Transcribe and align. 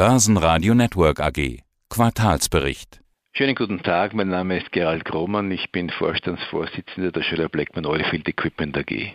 Börsenradio 0.00 0.72
Network 0.72 1.20
AG. 1.20 1.58
Quartalsbericht. 1.90 3.02
Schönen 3.34 3.54
guten 3.54 3.82
Tag, 3.82 4.14
mein 4.14 4.28
Name 4.28 4.56
ist 4.56 4.72
Gerald 4.72 5.04
Grohmann, 5.04 5.50
ich 5.50 5.72
bin 5.72 5.90
Vorstandsvorsitzender 5.90 7.12
der 7.12 7.22
Schiller 7.22 7.50
Blackman 7.50 7.84
Oilfield 7.84 8.26
Equipment 8.26 8.78
AG. 8.78 9.12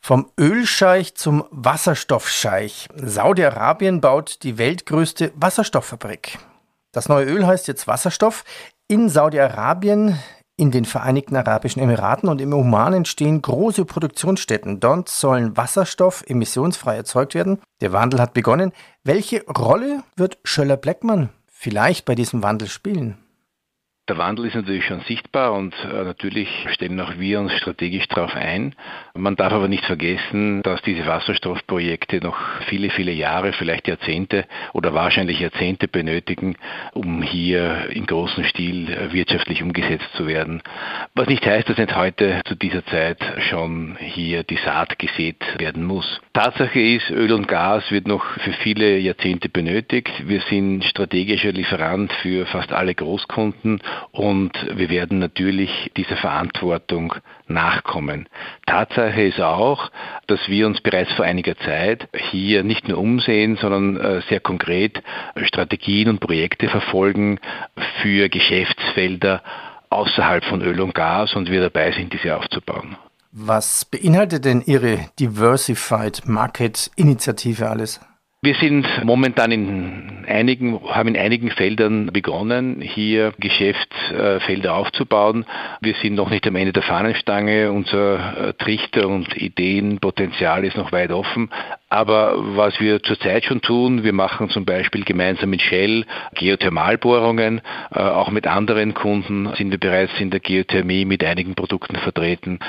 Vom 0.00 0.30
Ölscheich 0.40 1.14
zum 1.16 1.44
Wasserstoffscheich. 1.50 2.88
Saudi-Arabien 2.94 4.00
baut 4.00 4.42
die 4.42 4.56
weltgrößte 4.56 5.32
Wasserstofffabrik. 5.34 6.38
Das 6.92 7.10
neue 7.10 7.26
Öl 7.26 7.46
heißt 7.46 7.68
jetzt 7.68 7.86
Wasserstoff. 7.86 8.44
In 8.88 9.10
Saudi-Arabien 9.10 10.18
in 10.56 10.70
den 10.70 10.84
Vereinigten 10.84 11.36
Arabischen 11.36 11.82
Emiraten 11.82 12.28
und 12.28 12.40
im 12.40 12.52
Oman 12.52 12.92
entstehen 12.92 13.40
große 13.40 13.84
Produktionsstätten. 13.84 14.80
Dort 14.80 15.08
sollen 15.08 15.56
Wasserstoff 15.56 16.24
emissionsfrei 16.26 16.96
erzeugt 16.96 17.34
werden. 17.34 17.58
Der 17.80 17.92
Wandel 17.92 18.20
hat 18.20 18.34
begonnen. 18.34 18.72
Welche 19.02 19.44
Rolle 19.46 20.02
wird 20.16 20.38
Schöller-Bleckmann 20.44 21.30
vielleicht 21.46 22.04
bei 22.04 22.14
diesem 22.14 22.42
Wandel 22.42 22.68
spielen? 22.68 23.21
Der 24.12 24.18
Wandel 24.18 24.44
ist 24.44 24.54
natürlich 24.54 24.84
schon 24.84 25.00
sichtbar 25.08 25.54
und 25.54 25.74
äh, 25.90 26.04
natürlich 26.04 26.66
stellen 26.68 27.00
auch 27.00 27.16
wir 27.16 27.40
uns 27.40 27.50
strategisch 27.54 28.06
darauf 28.08 28.36
ein. 28.36 28.74
Man 29.14 29.36
darf 29.36 29.54
aber 29.54 29.68
nicht 29.68 29.86
vergessen, 29.86 30.62
dass 30.62 30.82
diese 30.82 31.06
Wasserstoffprojekte 31.06 32.18
noch 32.18 32.36
viele, 32.68 32.90
viele 32.90 33.12
Jahre, 33.12 33.54
vielleicht 33.54 33.88
Jahrzehnte 33.88 34.44
oder 34.74 34.92
wahrscheinlich 34.92 35.40
Jahrzehnte 35.40 35.88
benötigen, 35.88 36.56
um 36.92 37.22
hier 37.22 37.88
in 37.88 38.04
großem 38.04 38.44
Stil 38.44 38.90
äh, 38.90 39.14
wirtschaftlich 39.14 39.62
umgesetzt 39.62 40.12
zu 40.14 40.26
werden. 40.26 40.62
Was 41.14 41.28
nicht 41.28 41.46
heißt, 41.46 41.70
dass 41.70 41.78
nicht 41.78 41.96
heute 41.96 42.42
zu 42.44 42.54
dieser 42.54 42.84
Zeit 42.84 43.16
schon 43.48 43.96
hier 43.98 44.42
die 44.42 44.58
Saat 44.62 44.98
gesät 44.98 45.42
werden 45.56 45.84
muss. 45.84 46.20
Tatsache 46.34 46.80
ist, 46.80 47.08
Öl 47.08 47.32
und 47.32 47.48
Gas 47.48 47.90
wird 47.90 48.06
noch 48.06 48.26
für 48.40 48.52
viele 48.52 48.98
Jahrzehnte 48.98 49.48
benötigt. 49.48 50.12
Wir 50.26 50.42
sind 50.50 50.84
strategischer 50.84 51.52
Lieferant 51.52 52.12
für 52.20 52.44
fast 52.44 52.72
alle 52.72 52.94
Großkunden 52.94 53.80
und 54.10 54.52
wir 54.74 54.90
werden 54.90 55.18
natürlich 55.18 55.90
dieser 55.96 56.16
Verantwortung 56.16 57.14
nachkommen. 57.46 58.28
Tatsache 58.66 59.22
ist 59.22 59.40
auch, 59.40 59.90
dass 60.26 60.40
wir 60.48 60.66
uns 60.66 60.80
bereits 60.80 61.12
vor 61.12 61.24
einiger 61.24 61.56
Zeit 61.58 62.08
hier 62.30 62.64
nicht 62.64 62.88
nur 62.88 62.98
umsehen, 62.98 63.56
sondern 63.56 63.96
äh, 63.96 64.22
sehr 64.28 64.40
konkret 64.40 65.02
Strategien 65.44 66.08
und 66.08 66.20
Projekte 66.20 66.68
verfolgen 66.68 67.38
für 68.02 68.28
Geschäftsfelder 68.28 69.42
außerhalb 69.90 70.44
von 70.44 70.62
Öl 70.62 70.80
und 70.80 70.94
Gas 70.94 71.34
und 71.34 71.50
wir 71.50 71.60
dabei 71.60 71.92
sind, 71.92 72.12
diese 72.12 72.36
aufzubauen. 72.36 72.96
Was 73.30 73.84
beinhaltet 73.84 74.44
denn 74.44 74.62
Ihre 74.66 75.06
Diversified 75.18 76.26
Market 76.26 76.90
Initiative 76.96 77.68
alles? 77.68 78.00
Wir 78.44 78.56
sind 78.56 78.84
momentan 79.04 79.52
in 79.52 80.24
einigen, 80.26 80.80
haben 80.88 81.10
in 81.10 81.16
einigen 81.16 81.52
Feldern 81.52 82.06
begonnen, 82.06 82.80
hier 82.80 83.32
Geschäftsfelder 83.38 84.74
aufzubauen. 84.74 85.46
Wir 85.80 85.94
sind 86.02 86.16
noch 86.16 86.28
nicht 86.28 86.44
am 86.48 86.56
Ende 86.56 86.72
der 86.72 86.82
Fahnenstange. 86.82 87.70
Unser 87.70 88.48
äh, 88.48 88.54
Trichter 88.54 89.06
und 89.06 89.36
Ideenpotenzial 89.36 90.64
ist 90.64 90.76
noch 90.76 90.90
weit 90.90 91.12
offen. 91.12 91.50
Aber 91.92 92.36
was 92.56 92.80
wir 92.80 93.02
zurzeit 93.02 93.44
schon 93.44 93.60
tun, 93.60 94.02
wir 94.02 94.14
machen 94.14 94.48
zum 94.48 94.64
Beispiel 94.64 95.04
gemeinsam 95.04 95.50
mit 95.50 95.60
Shell 95.60 96.06
Geothermalbohrungen, 96.36 97.60
äh, 97.94 97.98
auch 97.98 98.30
mit 98.30 98.46
anderen 98.46 98.94
Kunden 98.94 99.52
sind 99.56 99.72
wir 99.72 99.78
bereits 99.78 100.18
in 100.18 100.30
der 100.30 100.40
Geothermie 100.40 101.04
mit 101.04 101.22
einigen 101.22 101.54
Produkten 101.54 101.96
vertreten. 101.96 102.60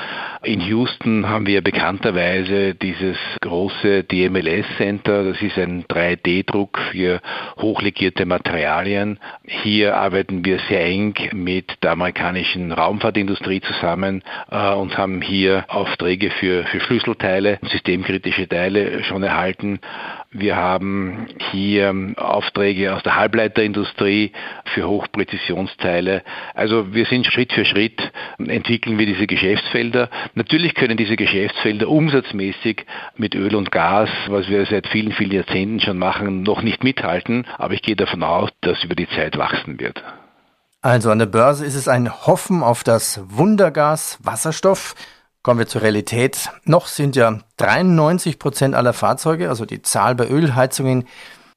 In 0.42 0.60
Houston 0.60 1.26
haben 1.26 1.46
wir 1.46 1.62
bekannterweise 1.62 2.74
dieses 2.74 3.16
große 3.40 4.04
DMLS 4.04 4.66
Center, 4.76 5.24
das 5.24 5.40
ist 5.40 5.56
ein 5.56 5.84
3D-Druck 5.84 6.78
für 6.90 7.22
hochlegierte 7.56 8.26
Materialien. 8.26 9.18
Hier 9.46 9.96
arbeiten 9.96 10.44
wir 10.44 10.58
sehr 10.68 10.84
eng 10.84 11.14
mit 11.32 11.82
der 11.82 11.92
amerikanischen 11.92 12.72
Raumfahrtindustrie 12.72 13.62
zusammen 13.62 14.22
äh, 14.50 14.74
und 14.74 14.98
haben 14.98 15.22
hier 15.22 15.64
Aufträge 15.68 16.30
für, 16.30 16.64
für 16.64 16.80
Schlüsselteile, 16.80 17.58
systemkritische 17.62 18.46
Teile 18.46 19.02
schon 19.14 19.22
erhalten. 19.22 19.78
Wir 20.32 20.56
haben 20.56 21.28
hier 21.52 21.94
Aufträge 22.16 22.94
aus 22.94 23.02
der 23.04 23.14
Halbleiterindustrie 23.14 24.32
für 24.74 24.88
Hochpräzisionsteile. 24.88 26.24
Also 26.54 26.92
wir 26.92 27.06
sind 27.06 27.26
Schritt 27.26 27.52
für 27.52 27.64
Schritt, 27.64 28.10
entwickeln 28.38 28.98
wir 28.98 29.06
diese 29.06 29.28
Geschäftsfelder. 29.28 30.10
Natürlich 30.34 30.74
können 30.74 30.96
diese 30.96 31.14
Geschäftsfelder 31.14 31.88
umsatzmäßig 31.88 32.84
mit 33.16 33.36
Öl 33.36 33.54
und 33.54 33.70
Gas, 33.70 34.10
was 34.26 34.48
wir 34.48 34.66
seit 34.66 34.88
vielen, 34.88 35.12
vielen 35.12 35.32
Jahrzehnten 35.32 35.80
schon 35.80 35.98
machen, 35.98 36.42
noch 36.42 36.62
nicht 36.62 36.82
mithalten. 36.82 37.46
Aber 37.56 37.74
ich 37.74 37.82
gehe 37.82 37.96
davon 37.96 38.24
aus, 38.24 38.50
dass 38.62 38.82
über 38.82 38.96
die 38.96 39.08
Zeit 39.08 39.38
wachsen 39.38 39.78
wird. 39.78 40.02
Also 40.82 41.10
an 41.10 41.20
der 41.20 41.26
Börse 41.26 41.64
ist 41.64 41.76
es 41.76 41.86
ein 41.86 42.10
Hoffen 42.10 42.62
auf 42.64 42.82
das 42.82 43.20
Wundergas 43.28 44.18
Wasserstoff. 44.22 44.96
Kommen 45.44 45.58
wir 45.58 45.66
zur 45.66 45.82
Realität. 45.82 46.48
Noch 46.64 46.86
sind 46.86 47.16
ja 47.16 47.38
93 47.58 48.38
Prozent 48.38 48.74
aller 48.74 48.94
Fahrzeuge, 48.94 49.50
also 49.50 49.66
die 49.66 49.82
Zahl 49.82 50.14
bei 50.14 50.26
Ölheizungen 50.26 51.06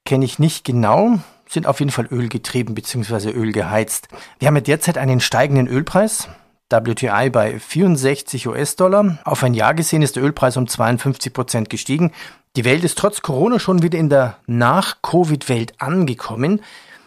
kenne 0.04 0.26
ich 0.26 0.38
nicht 0.38 0.66
genau, 0.66 1.20
sind 1.48 1.66
auf 1.66 1.80
jeden 1.80 1.90
Fall 1.90 2.06
ölgetrieben 2.10 2.74
bzw. 2.74 3.30
ölgeheizt. 3.30 4.08
Wir 4.38 4.48
haben 4.48 4.56
ja 4.56 4.60
derzeit 4.60 4.98
einen 4.98 5.20
steigenden 5.20 5.66
Ölpreis. 5.66 6.28
WTI 6.70 7.30
bei 7.30 7.58
64 7.58 8.46
US-Dollar. 8.46 9.20
Auf 9.24 9.42
ein 9.42 9.54
Jahr 9.54 9.72
gesehen 9.72 10.02
ist 10.02 10.16
der 10.16 10.22
Ölpreis 10.22 10.58
um 10.58 10.68
52 10.68 11.32
Prozent 11.32 11.70
gestiegen. 11.70 12.12
Die 12.56 12.66
Welt 12.66 12.84
ist 12.84 12.98
trotz 12.98 13.22
Corona 13.22 13.58
schon 13.58 13.82
wieder 13.82 13.98
in 13.98 14.10
der 14.10 14.36
Nach-Covid-Welt 14.46 15.80
angekommen. 15.80 16.60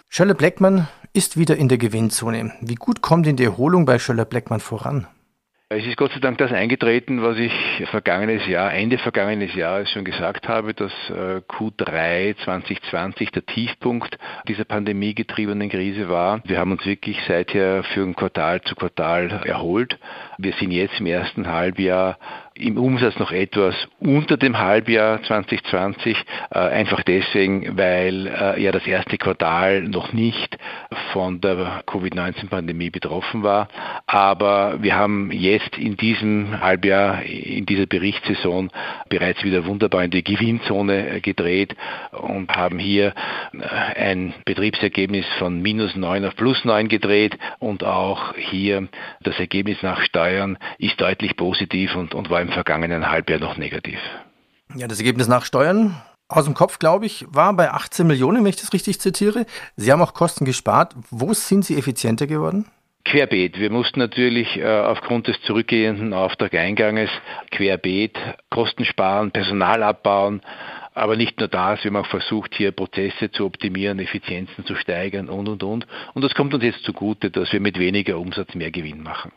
Schöller 0.10 0.34
Blackman 0.34 0.88
ist 1.14 1.38
wieder 1.38 1.58
in 1.58 1.70
der 1.70 1.78
Gewinnzone. 1.78 2.54
Wie 2.60 2.74
gut 2.74 3.04
kommt 3.04 3.28
denn 3.28 3.36
die 3.36 3.44
Erholung 3.44 3.86
bei 3.86 4.00
Schöller 4.00 4.26
Blackman 4.26 4.62
voran? 4.62 5.06
Es 5.74 5.86
ist 5.86 5.96
Gott 5.96 6.12
sei 6.12 6.20
Dank 6.20 6.38
das 6.38 6.52
eingetreten, 6.52 7.22
was 7.22 7.38
ich 7.38 7.54
vergangenes 7.92 8.46
Jahr, 8.46 8.74
Ende 8.74 8.98
vergangenes 8.98 9.56
Jahres 9.56 9.90
schon 9.90 10.04
gesagt 10.04 10.50
habe, 10.50 10.74
dass 10.74 10.92
äh, 11.10 11.40
Q3 11.48 12.36
2020 12.44 13.32
der 13.32 13.46
Tiefpunkt 13.46 14.18
dieser 14.50 14.66
pandemiegetriebenen 14.66 15.70
Krise 15.70 16.10
war. 16.10 16.42
Wir 16.44 16.58
haben 16.58 16.74
uns 16.74 16.86
wirklich 16.86 17.18
seither 17.26 17.84
für 17.84 18.02
ein 18.02 18.18
Quartal 18.18 18.60
zu 18.64 18.76
Quartal 18.76 19.30
erholt. 19.46 19.98
Wir 20.38 20.52
sind 20.60 20.72
jetzt 20.72 21.00
im 21.00 21.06
ersten 21.06 21.48
Halbjahr 21.48 22.18
im 22.54 22.78
Umsatz 22.78 23.18
noch 23.18 23.32
etwas 23.32 23.76
unter 24.00 24.36
dem 24.36 24.58
Halbjahr 24.58 25.24
2020, 25.24 26.18
äh, 26.52 26.60
einfach 26.60 27.02
deswegen, 27.04 27.78
weil 27.78 28.28
äh, 28.28 28.62
ja 28.62 28.72
das 28.72 28.86
erste 28.86 29.18
Quartal 29.18 29.84
noch 29.84 30.12
nicht 30.12 30.58
von 31.14 31.40
der 31.40 31.84
Covid-19-Pandemie 31.86 32.90
betroffen 32.90 33.44
war. 33.44 33.70
Aber 34.06 34.84
wir 34.84 34.96
haben 34.96 35.32
jetzt 35.32 35.78
in 35.78 35.96
diesem 35.96 36.60
Halbjahr, 36.60 37.24
in 37.24 37.66
dieser 37.66 37.86
Berichtssaison 37.86 38.70
bereits 39.08 39.44
wieder 39.44 39.66
wunderbar 39.66 40.04
in 40.04 40.12
die 40.12 40.24
Gewinnzone 40.24 41.10
äh, 41.10 41.22
gedreht 41.22 41.76
und 42.12 42.52
haben 42.54 42.80
hier 42.80 43.14
ein 43.96 44.34
Betriebsergebnis 44.46 45.26
von 45.40 45.62
minus 45.62 45.96
9 45.96 46.26
auf 46.26 46.36
plus 46.36 46.66
9 46.66 46.90
gedreht 46.90 47.38
und 47.60 47.84
auch 47.84 48.36
hier 48.36 48.90
das 49.22 49.40
Ergebnis 49.40 49.82
nach 49.82 50.02
Steuern 50.02 50.58
ist 50.80 51.00
deutlich 51.00 51.38
positiv 51.38 51.96
und, 51.96 52.14
und 52.14 52.30
war 52.30 52.41
im 52.42 52.50
vergangenen 52.50 53.10
Halbjahr 53.10 53.40
noch 53.40 53.58
negativ. 53.58 54.00
Ja, 54.76 54.88
das 54.88 55.00
Ergebnis 55.00 55.28
nach 55.28 55.46
Steuern 55.46 56.02
aus 56.28 56.46
dem 56.46 56.54
Kopf, 56.54 56.80
glaube 56.80 57.06
ich, 57.06 57.26
war 57.30 57.54
bei 57.54 57.72
18 57.72 58.08
Millionen, 58.08 58.44
wenn 58.44 58.50
ich 58.50 58.56
das 58.56 58.74
richtig 58.74 59.00
zitiere. 59.02 59.46
Sie 59.76 59.92
haben 59.92 60.02
auch 60.02 60.14
Kosten 60.14 60.46
gespart. 60.46 60.96
Wo 61.10 61.34
sind 61.34 61.66
Sie 61.66 61.78
effizienter 61.78 62.26
geworden? 62.26 62.66
Querbeet. 63.04 63.60
Wir 63.60 63.72
mussten 63.72 64.00
natürlich 64.00 64.58
äh, 64.58 64.66
aufgrund 64.66 65.28
des 65.28 65.42
zurückgehenden 65.42 66.14
Auftrageinganges 66.14 67.10
querbeet 67.50 68.18
Kosten 68.50 68.86
sparen, 68.86 69.32
Personal 69.32 69.84
abbauen, 69.84 70.42
aber 70.94 71.16
nicht 71.16 71.40
nur 71.40 71.48
das, 71.48 71.84
wir 71.84 71.90
haben 71.90 71.98
auch 71.98 72.10
versucht, 72.10 72.54
hier 72.56 72.72
Prozesse 72.72 73.32
zu 73.32 73.46
optimieren, 73.46 74.00
Effizienzen 74.00 74.66
zu 74.66 74.76
steigern 74.76 75.30
und, 75.30 75.48
und, 75.48 75.64
und. 75.64 75.88
Und 76.14 76.22
das 76.22 76.36
kommt 76.36 76.54
uns 76.54 76.64
jetzt 76.64 76.84
zugute, 76.84 77.32
dass 77.32 77.52
wir 77.52 77.60
mit 77.60 77.80
weniger 77.80 78.20
Umsatz 78.20 78.54
mehr 78.56 78.72
Gewinn 78.72 79.02
machen. 79.02 79.32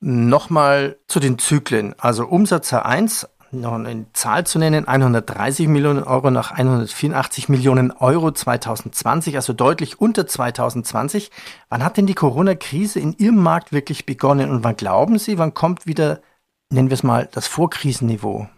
Nochmal 0.00 0.96
zu 1.08 1.18
den 1.18 1.38
Zyklen. 1.38 1.94
Also 1.98 2.26
Umsatz 2.26 2.72
H1, 2.72 3.26
noch 3.50 3.72
eine 3.72 4.06
Zahl 4.12 4.46
zu 4.46 4.58
nennen, 4.58 4.86
130 4.86 5.68
Millionen 5.68 6.04
Euro 6.04 6.30
nach 6.30 6.52
184 6.52 7.48
Millionen 7.48 7.90
Euro 7.92 8.30
2020, 8.30 9.36
also 9.36 9.52
deutlich 9.52 10.00
unter 10.00 10.26
2020. 10.26 11.30
Wann 11.68 11.82
hat 11.82 11.96
denn 11.96 12.06
die 12.06 12.14
Corona-Krise 12.14 13.00
in 13.00 13.16
Ihrem 13.18 13.42
Markt 13.42 13.72
wirklich 13.72 14.06
begonnen 14.06 14.50
und 14.50 14.64
wann 14.64 14.76
glauben 14.76 15.18
Sie, 15.18 15.38
wann 15.38 15.54
kommt 15.54 15.86
wieder, 15.86 16.20
nennen 16.70 16.90
wir 16.90 16.94
es 16.94 17.02
mal, 17.02 17.28
das 17.32 17.46
Vorkrisenniveau? 17.46 18.48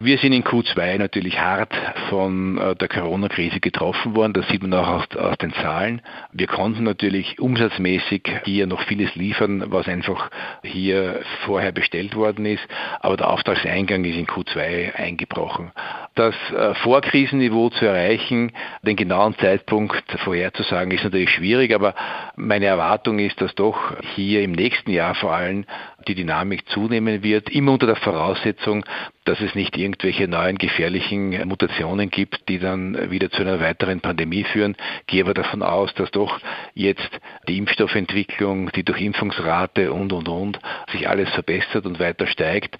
Wir 0.00 0.18
sind 0.18 0.32
in 0.32 0.44
Q2 0.44 0.96
natürlich 0.96 1.40
hart 1.40 1.74
von 2.08 2.56
äh, 2.56 2.76
der 2.76 2.86
Corona-Krise 2.86 3.58
getroffen 3.58 4.14
worden. 4.14 4.32
Das 4.32 4.46
sieht 4.46 4.62
man 4.62 4.72
auch 4.72 4.86
aus, 4.86 5.16
aus, 5.16 5.36
den 5.38 5.52
Zahlen. 5.54 6.02
Wir 6.30 6.46
konnten 6.46 6.84
natürlich 6.84 7.40
umsatzmäßig 7.40 8.22
hier 8.44 8.68
noch 8.68 8.80
vieles 8.82 9.12
liefern, 9.16 9.64
was 9.72 9.88
einfach 9.88 10.30
hier 10.62 11.22
vorher 11.44 11.72
bestellt 11.72 12.14
worden 12.14 12.46
ist. 12.46 12.62
Aber 13.00 13.16
der 13.16 13.28
Auftragseingang 13.28 14.04
ist 14.04 14.16
in 14.16 14.28
Q2 14.28 14.94
eingebrochen. 14.94 15.72
Das 16.14 16.36
äh, 16.52 16.74
Vorkrisenniveau 16.74 17.70
zu 17.70 17.86
erreichen, 17.86 18.52
den 18.82 18.94
genauen 18.94 19.36
Zeitpunkt 19.38 20.04
vorherzusagen, 20.22 20.92
ist 20.92 21.02
natürlich 21.02 21.30
schwierig. 21.30 21.74
Aber 21.74 21.96
meine 22.36 22.66
Erwartung 22.66 23.18
ist, 23.18 23.40
dass 23.40 23.52
doch 23.56 23.96
hier 24.14 24.42
im 24.42 24.52
nächsten 24.52 24.92
Jahr 24.92 25.16
vor 25.16 25.34
allem 25.34 25.64
die 26.08 26.14
Dynamik 26.14 26.68
zunehmen 26.70 27.22
wird, 27.22 27.50
immer 27.50 27.72
unter 27.72 27.86
der 27.86 27.96
Voraussetzung, 27.96 28.84
dass 29.24 29.40
es 29.40 29.54
nicht 29.54 29.76
irgendwelche 29.76 30.26
neuen 30.26 30.56
gefährlichen 30.56 31.46
Mutationen 31.46 32.10
gibt, 32.10 32.48
die 32.48 32.58
dann 32.58 33.10
wieder 33.10 33.30
zu 33.30 33.42
einer 33.42 33.60
weiteren 33.60 34.00
Pandemie 34.00 34.44
führen. 34.44 34.74
Gehe 35.06 35.22
aber 35.22 35.34
davon 35.34 35.62
aus, 35.62 35.92
dass 35.94 36.10
doch 36.10 36.40
jetzt 36.74 37.10
die 37.46 37.58
Impfstoffentwicklung, 37.58 38.72
die 38.72 38.84
Durchimpfungsrate 38.84 39.92
und, 39.92 40.12
und, 40.12 40.28
und 40.28 40.58
sich 40.90 41.08
alles 41.08 41.28
verbessert 41.30 41.84
und 41.84 42.00
weiter 42.00 42.26
steigt, 42.26 42.78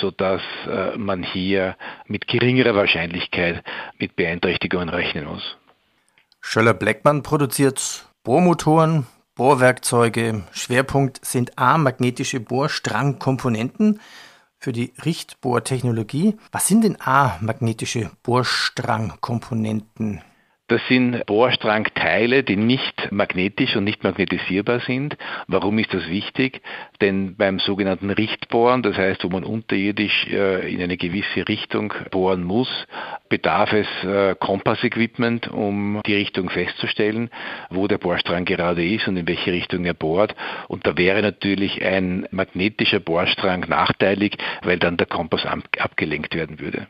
sodass 0.00 0.42
äh, 0.66 0.96
man 0.96 1.22
hier 1.22 1.76
mit 2.06 2.26
geringerer 2.26 2.74
Wahrscheinlichkeit 2.74 3.62
mit 3.98 4.16
Beeinträchtigungen 4.16 4.88
rechnen 4.88 5.26
muss. 5.26 5.56
Schöller-Bleckmann 6.40 7.22
produziert 7.22 8.06
Bohrmotoren, 8.24 9.06
Bohrwerkzeuge. 9.34 10.44
Schwerpunkt 10.52 11.24
sind 11.24 11.58
A-magnetische 11.58 12.38
Bohrstrangkomponenten 12.40 14.00
für 14.58 14.72
die 14.72 14.92
Richtbohrtechnologie. 15.04 16.36
Was 16.52 16.68
sind 16.68 16.84
denn 16.84 17.00
A-magnetische 17.00 18.10
Bohrstrangkomponenten? 18.22 20.22
Das 20.70 20.80
sind 20.86 21.26
Bohrstrangteile, 21.26 22.44
die 22.44 22.54
nicht 22.54 23.10
magnetisch 23.10 23.74
und 23.74 23.82
nicht 23.82 24.04
magnetisierbar 24.04 24.78
sind. 24.78 25.16
Warum 25.48 25.76
ist 25.80 25.92
das 25.92 26.06
wichtig? 26.08 26.62
Denn 27.00 27.34
beim 27.34 27.58
sogenannten 27.58 28.10
Richtbohren, 28.10 28.84
das 28.84 28.96
heißt, 28.96 29.24
wo 29.24 29.30
man 29.30 29.42
unterirdisch 29.42 30.28
äh, 30.28 30.72
in 30.72 30.80
eine 30.80 30.96
gewisse 30.96 31.48
Richtung 31.48 31.92
bohren 32.12 32.44
muss, 32.44 32.68
bedarf 33.28 33.72
es 33.72 33.88
äh, 34.04 34.36
Kompassequipment, 34.38 35.48
um 35.48 36.02
die 36.06 36.14
Richtung 36.14 36.50
festzustellen, 36.50 37.30
wo 37.70 37.88
der 37.88 37.98
Bohrstrang 37.98 38.44
gerade 38.44 38.86
ist 38.86 39.08
und 39.08 39.16
in 39.16 39.26
welche 39.26 39.50
Richtung 39.50 39.84
er 39.84 39.94
bohrt. 39.94 40.36
Und 40.68 40.86
da 40.86 40.96
wäre 40.96 41.20
natürlich 41.20 41.84
ein 41.84 42.28
magnetischer 42.30 43.00
Bohrstrang 43.00 43.68
nachteilig, 43.68 44.38
weil 44.62 44.78
dann 44.78 44.96
der 44.96 45.08
Kompass 45.08 45.44
abgelenkt 45.46 46.36
werden 46.36 46.60
würde. 46.60 46.86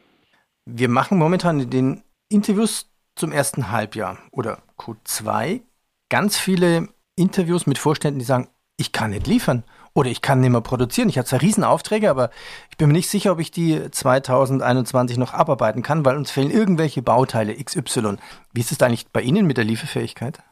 Wir 0.67 0.91
machen 0.91 1.17
momentan 1.17 1.61
in 1.61 1.71
den 1.71 2.03
Interviews 2.29 2.89
zum 3.20 3.32
ersten 3.32 3.70
Halbjahr 3.70 4.19
oder 4.32 4.58
Q2 4.78 5.61
ganz 6.08 6.38
viele 6.38 6.88
Interviews 7.17 7.67
mit 7.67 7.78
Vorständen, 7.78 8.19
die 8.19 8.25
sagen, 8.25 8.49
ich 8.76 8.93
kann 8.93 9.11
nicht 9.11 9.26
liefern 9.26 9.62
oder 9.93 10.08
ich 10.08 10.22
kann 10.22 10.40
nicht 10.40 10.50
mehr 10.50 10.62
produzieren. 10.62 11.08
Ich 11.08 11.19
habe 11.19 11.26
zwar 11.26 11.43
Riesenaufträge, 11.43 12.08
aber 12.08 12.31
ich 12.70 12.78
bin 12.78 12.88
mir 12.88 12.94
nicht 12.94 13.11
sicher, 13.11 13.32
ob 13.32 13.40
ich 13.40 13.50
die 13.50 13.90
2021 13.90 15.19
noch 15.19 15.34
abarbeiten 15.34 15.82
kann, 15.82 16.05
weil 16.05 16.17
uns 16.17 16.31
fehlen 16.31 16.50
irgendwelche 16.50 17.02
Bauteile 17.02 17.55
XY. 17.55 18.17
Wie 18.52 18.61
ist 18.61 18.72
es 18.72 18.81
eigentlich 18.81 19.08
bei 19.08 19.20
Ihnen 19.20 19.46
mit 19.46 19.58
der 19.58 19.64
Lieferfähigkeit? 19.64 20.43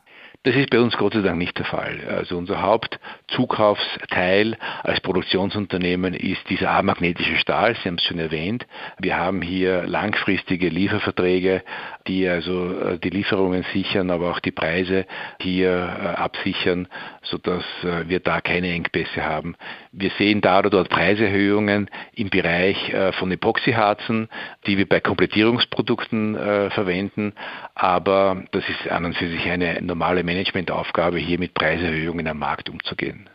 Das 0.44 0.54
ist 0.54 0.70
bei 0.70 0.78
uns 0.78 0.96
Gott 0.96 1.14
sei 1.14 1.20
Dank 1.20 1.36
nicht 1.36 1.58
der 1.58 1.64
Fall. 1.64 1.98
Also 2.08 2.38
unser 2.38 2.62
Hauptzukaufsteil 2.62 4.56
als 4.84 5.00
Produktionsunternehmen 5.00 6.14
ist 6.14 6.48
dieser 6.48 6.70
amagnetische 6.70 7.36
Stahl. 7.38 7.74
Sie 7.74 7.88
haben 7.88 7.96
es 7.96 8.04
schon 8.04 8.20
erwähnt. 8.20 8.64
Wir 9.00 9.16
haben 9.16 9.42
hier 9.42 9.82
langfristige 9.82 10.68
Lieferverträge, 10.68 11.64
die 12.06 12.28
also 12.28 12.72
äh, 12.72 12.98
die 13.00 13.10
Lieferungen 13.10 13.64
sichern, 13.72 14.10
aber 14.12 14.30
auch 14.30 14.38
die 14.38 14.52
Preise 14.52 15.06
hier 15.40 15.70
äh, 15.70 16.06
absichern, 16.16 16.86
sodass 17.22 17.64
äh, 17.82 18.08
wir 18.08 18.20
da 18.20 18.40
keine 18.40 18.72
Engpässe 18.72 19.24
haben. 19.24 19.56
Wir 19.90 20.12
sehen 20.18 20.40
da 20.40 20.60
oder 20.60 20.70
dort 20.70 20.88
Preiserhöhungen 20.88 21.90
im 22.14 22.30
Bereich 22.30 22.94
von 23.18 23.32
Epoxyharzen, 23.32 24.28
die 24.66 24.78
wir 24.78 24.88
bei 24.88 25.00
Komplettierungsprodukten 25.00 26.34
verwenden, 26.70 27.32
aber 27.74 28.44
das 28.52 28.68
ist 28.68 28.88
an 28.90 29.06
und 29.06 29.16
für 29.16 29.28
sich 29.28 29.48
eine 29.48 29.80
normale 29.82 30.22
Managementaufgabe, 30.28 31.18
hier 31.18 31.38
mit 31.38 31.54
Preiserhöhungen 31.54 32.26
am 32.26 32.38
Markt 32.38 32.68
umzugehen. 32.68 33.28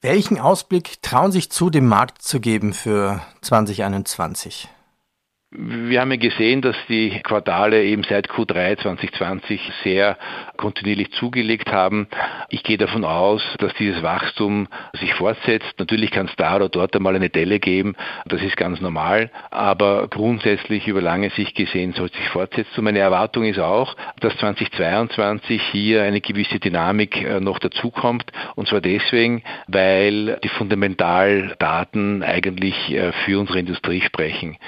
Welchen 0.00 0.38
Ausblick 0.38 1.02
trauen 1.02 1.32
sich 1.32 1.50
zu, 1.50 1.70
dem 1.70 1.86
Markt 1.88 2.22
zu 2.22 2.40
geben 2.40 2.72
für 2.72 3.20
2021? 3.40 4.68
Wir 5.58 6.02
haben 6.02 6.10
ja 6.10 6.18
gesehen, 6.18 6.60
dass 6.60 6.76
die 6.86 7.18
Quartale 7.22 7.82
eben 7.82 8.02
seit 8.02 8.28
Q3 8.28 8.76
2020 8.76 9.58
sehr 9.82 10.18
kontinuierlich 10.58 11.12
zugelegt 11.12 11.72
haben. 11.72 12.08
Ich 12.50 12.62
gehe 12.62 12.76
davon 12.76 13.06
aus, 13.06 13.42
dass 13.58 13.72
dieses 13.74 14.02
Wachstum 14.02 14.68
sich 15.00 15.14
fortsetzt. 15.14 15.72
Natürlich 15.78 16.10
kann 16.10 16.26
es 16.26 16.36
da 16.36 16.56
oder 16.56 16.68
dort 16.68 16.94
einmal 16.94 17.16
eine 17.16 17.30
Delle 17.30 17.58
geben. 17.58 17.96
Das 18.26 18.42
ist 18.42 18.58
ganz 18.58 18.82
normal. 18.82 19.30
Aber 19.50 20.08
grundsätzlich 20.08 20.88
über 20.88 21.00
lange 21.00 21.30
Sicht 21.30 21.54
gesehen 21.54 21.94
soll 21.94 22.08
es 22.08 22.12
sich 22.12 22.28
fortsetzen. 22.28 22.84
Meine 22.84 22.98
Erwartung 22.98 23.44
ist 23.44 23.58
auch, 23.58 23.96
dass 24.20 24.36
2022 24.36 25.62
hier 25.72 26.02
eine 26.02 26.20
gewisse 26.20 26.58
Dynamik 26.58 27.22
äh, 27.22 27.40
noch 27.40 27.60
dazukommt. 27.60 28.30
Und 28.56 28.68
zwar 28.68 28.82
deswegen, 28.82 29.42
weil 29.68 30.38
die 30.44 30.50
Fundamentaldaten 30.50 32.22
eigentlich 32.22 32.92
äh, 32.92 33.12
für 33.24 33.40
unsere 33.40 33.58
Industrie 33.58 34.02
sprechen. 34.02 34.58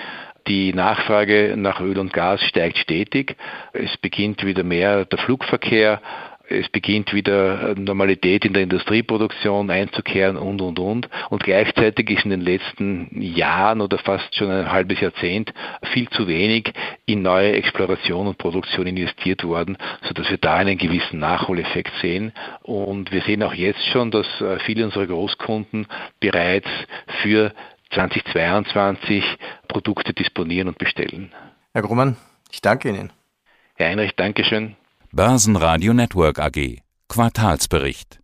Die 0.48 0.72
Nachfrage 0.72 1.54
nach 1.58 1.80
Öl 1.80 1.98
und 1.98 2.14
Gas 2.14 2.42
steigt 2.42 2.78
stetig. 2.78 3.36
Es 3.74 3.94
beginnt 3.98 4.46
wieder 4.46 4.62
mehr 4.62 5.04
der 5.04 5.18
Flugverkehr. 5.18 6.00
Es 6.48 6.66
beginnt 6.70 7.12
wieder 7.12 7.74
Normalität 7.76 8.46
in 8.46 8.54
der 8.54 8.62
Industrieproduktion 8.62 9.68
einzukehren 9.68 10.38
und, 10.38 10.62
und, 10.62 10.78
und. 10.78 11.10
Und 11.28 11.44
gleichzeitig 11.44 12.08
ist 12.08 12.24
in 12.24 12.30
den 12.30 12.40
letzten 12.40 13.10
Jahren 13.20 13.82
oder 13.82 13.98
fast 13.98 14.34
schon 14.34 14.50
ein 14.50 14.72
halbes 14.72 15.00
Jahrzehnt 15.00 15.52
viel 15.92 16.08
zu 16.08 16.26
wenig 16.26 16.72
in 17.04 17.20
neue 17.20 17.52
Exploration 17.52 18.26
und 18.26 18.38
Produktion 18.38 18.86
investiert 18.86 19.44
worden, 19.44 19.76
sodass 20.04 20.30
wir 20.30 20.38
da 20.38 20.54
einen 20.54 20.78
gewissen 20.78 21.18
Nachholeffekt 21.18 21.92
sehen. 22.00 22.32
Und 22.62 23.12
wir 23.12 23.20
sehen 23.20 23.42
auch 23.42 23.52
jetzt 23.52 23.84
schon, 23.88 24.10
dass 24.10 24.26
äh, 24.40 24.58
viele 24.60 24.86
unserer 24.86 25.06
Großkunden 25.06 25.86
bereits 26.20 26.70
für 27.20 27.52
2022 27.90 29.24
Produkte 29.68 30.12
disponieren 30.14 30.68
und 30.68 30.78
bestellen. 30.78 31.32
Herr 31.72 31.82
Grummann, 31.82 32.16
ich 32.50 32.60
danke 32.60 32.88
Ihnen. 32.88 33.12
Herr 33.76 33.88
Heinrich, 33.88 34.14
Dankeschön. 34.16 34.76
Börsenradio 35.12 35.94
Network 35.94 36.38
AG. 36.38 36.82
Quartalsbericht. 37.08 38.17